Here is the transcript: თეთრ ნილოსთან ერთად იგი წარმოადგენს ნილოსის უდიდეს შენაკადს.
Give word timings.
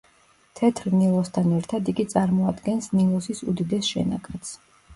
თეთრ 0.59 0.95
ნილოსთან 1.01 1.51
ერთად 1.59 1.93
იგი 1.93 2.07
წარმოადგენს 2.15 2.89
ნილოსის 2.97 3.45
უდიდეს 3.53 3.95
შენაკადს. 3.95 4.55